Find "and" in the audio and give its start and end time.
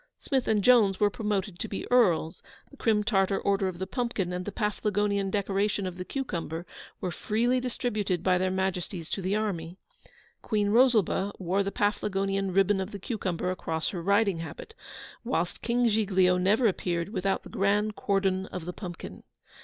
0.47-0.63, 4.33-4.45